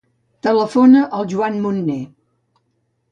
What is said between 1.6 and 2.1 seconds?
Munne.